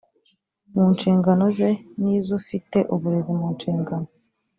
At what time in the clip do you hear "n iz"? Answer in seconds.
2.01-2.27